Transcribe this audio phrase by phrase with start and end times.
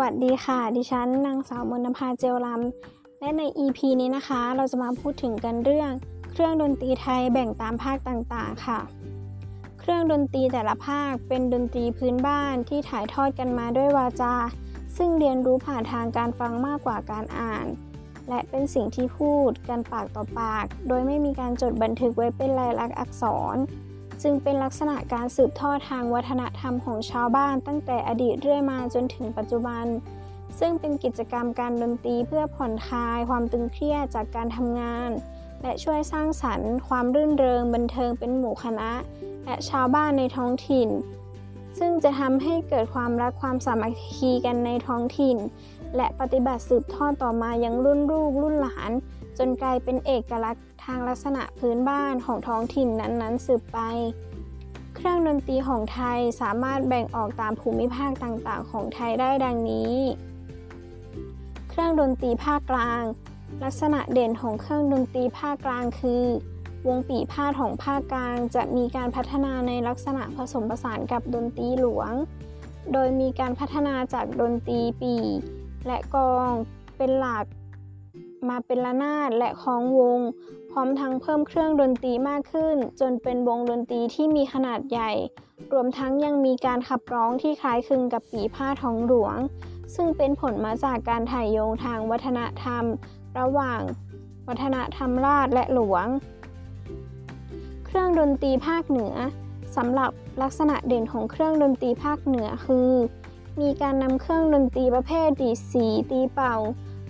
[0.00, 5.90] วัสดีค่ะ ดิฉันนางสาวมนภาเจลลำและใน EP นี้นะคะ เราจะมาพูดถึงกันเรื่อง
[6.32, 8.80] เครื่องดนตรีไทยแบ่งตามภาคต่างๆ ค่ะ
[9.80, 14.34] เครื่องดนตรีแต่ละภาคเป็นดนตรีพื้นบ้านที่ถ่ายทอดกันมาด้วยวาจา
[14.96, 17.66] ซึ่งเรียนรู้ผ่านทางการฟังมากกว่าการอ่าน
[18.28, 23.24] และเป็นสิ่งที่พูดกันปากต่อปาก โดยไม่มีการจดบันทึกไว้เป็นลายลักษณ์อักษ
[23.54, 23.56] ร
[24.22, 29.86] ซึ่งเป็นลักษณะการสืบทอดทางวัฒนธรรมของชาวบ้านตั้งแต่อดีตเรื่อยมาจนถึงปัจจุบัน
[30.58, 35.10] ซึ่งเป็นกิจกรรมการดนตรีเพื่อผ่อนคลายความตึงเครียดจากการทำงาน
[35.62, 38.90] และช่วยสร้างสรรค์ ความรื่นเริงบันเทิงเป็นหมู่คณะ
[39.44, 40.88] และชาวบ้านในท้องถิ่น
[41.78, 45.36] ซึ่งจะทำให้เกิดความรักความสามัคคีกันในท้องถิ่น
[45.96, 48.90] และปฏิบัติสืบทอดต่อมายังรุ่นลูกรุ่นหลาน
[49.38, 53.78] จนกลายเป็นเอกลักษณ์ทางลักษณะพื้นบ้านของท้องถิ่นนั้นๆ สืบไป
[54.94, 59.94] เครื่องดนตรีของไทยสามารถแบ่งออกตามภูมิภาคต่างๆ ของไทยได้ดังนี้
[61.68, 63.02] เครื่องดนตรีภาคกลาง
[63.64, 66.24] ลักษณะเด่นของเครื่องดนตรีภาคกลางคือ
[66.88, 72.12] วงปีพาดของภาคกลางจะมีการพัฒนาในลักษณะผสมผสานกับดนตรีหลวง
[72.92, 75.14] โดยมีการพัฒนาจากดนตรีปี
[75.86, 76.50] และกอง
[76.96, 77.44] เป็นหลัก
[78.50, 80.20] มาเป็นระนาดและคล้องวง
[80.70, 85.10] พร้อมทั้งเพิ่มเครื่องดนตรีมากขึ้น จนเป็นวงดนตรีที่มีขนาดใหญ่
[85.72, 89.36] รวมทั้งยังมีการขับร้องที่คล้ายคลึงกับปีผ้าท้องหลวง
[89.94, 92.84] ซึ่งเป็นผลมาจากการถ่ายโยงทางวัฒนธรรม
[93.38, 93.80] ระหว่าง
[94.48, 96.06] วัฒนธรรมราชและหลวง
[97.86, 99.14] เครื่องดนตรีภาคเหนือ
[99.76, 100.10] สำหรับ
[100.42, 102.90] ลักษณะเด่นของเครื่องดนตรีภาคเหนือคือ
[103.60, 106.56] มีการนำเครื่องดนตรีประเภทดีสีตีเป่า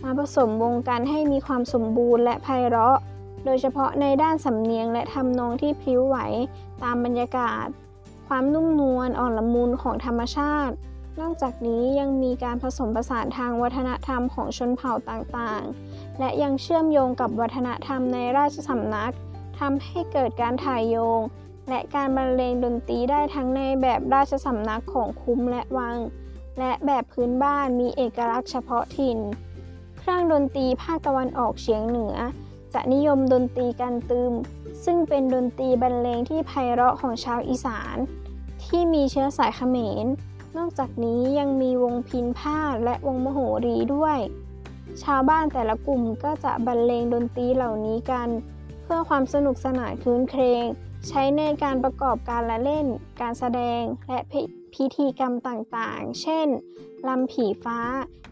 [0.07, 2.99] มาผสมวงกันให้มีความสมบูรณ์และไพเราะ
[3.45, 6.17] โดยเฉพาะในด้านสำเนียงและทำนองที่พลิ้วไหว
[6.83, 7.67] ตามบรรยากาศ
[8.29, 10.75] ความนุ่มนวลอ่อนละมุนของธรรมชาติ
[11.21, 19.13] นอกจากนี้ยังมีการผสมผสานทางวัฒนธรรมของชนเผ่าต่างๆ และยังเชื่อมโยงกับวัฒนธรรมในราชสำนัก
[19.59, 21.21] ทำให้เกิดการถ่ายโยง
[21.69, 25.97] และการบรรเลงดนตรีได้ทั้งในแบบราชสำนักของคุ้มและวัง
[26.59, 29.19] และแบบพื้นบ้านมีเอกลักษณ์เฉพาะถิ่น
[30.09, 32.17] เครื่องดนตรีภาคตะวันออกเฉียงเหนือ
[32.75, 34.33] จะนิยมดนตรีการตืม
[34.85, 37.97] ซึ่งเป็นดนตรีบรรเลงที่ไพเราะของชาวอีสาน
[38.65, 40.07] ที่มีเชื้อสายเขมร
[40.57, 44.19] นอกจากนี้ยังมีวงพินผ้าดและวงมโหรีด้วย
[45.03, 48.29] ชาวบ้านแต่ละกลุ่มก็จะบรรเลงดนตรีเหล่านี้กัน
[48.89, 50.65] เพื่อความสนุกสนานคืนเครง
[51.09, 52.87] ใช้ในการประกอบการละเล่น
[53.21, 54.19] การแสดง และ
[54.75, 56.47] พิธีกรรมต่างๆ เช่น
[57.09, 57.81] ลำผีฟ้า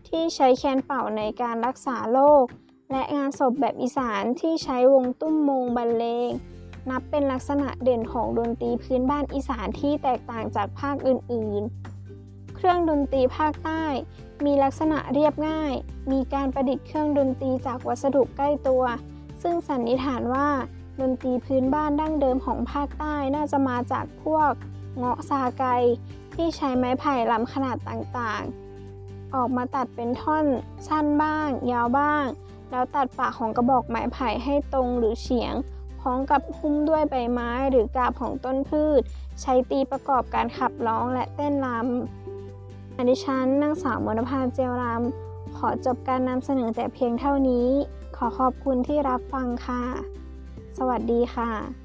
[0.08, 2.44] ที่ใช้แคนเป่าในการรักษาโรค
[2.90, 6.30] และงานศพแบบอีสานที่ใช้วงตุ้มมงบรรเลง
[6.90, 13.84] นับเป็นลักษณะเด่นของดนตรีพื้นบ้านอีสานที่แตกต่างจากภาคอื่นๆ เครื่องดนตรีภาคใต้
[14.44, 15.74] มีลักษณะเรียบง่าย
[16.12, 18.84] มีการประดิษฐ์เครื่องดนตรีจากวัสดุใกล้ตัว
[19.46, 20.48] ซึ่งสันนิษฐานว่า
[21.00, 24.52] ดนตรีพื้นบ้านดั้งเดิมของภาคใต้น่าจะมาจากพวก
[24.96, 25.64] เงาะซาไก
[26.34, 30.46] ที่ใช้ไม้ไผ่ลำขนาดต่างๆ ออกมาตัดเป็นท่อน
[30.88, 32.24] สั้นบ้าง ยาวบ้าง
[32.70, 35.54] แล้วตัดปากของกระบอกไม้ไผ่ให้ตรงหรือเฉียง
[36.00, 39.00] พร้อมกับหุ้มด้วยใบไม้หรือกาบของต้นพืช
[39.40, 47.68] ใช้ตีประกอบการขับร้องและเต้นรำอดิฉันนางสาวมนภาเจลรำขอจบการนำเสนอแต่เพียงเท่านี้
[48.16, 49.82] ขอขอบคุณที่รับฟังค่ะ
[50.78, 51.83] สวัสดีค่ะ